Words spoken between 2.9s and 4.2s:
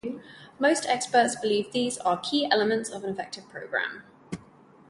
an effective program.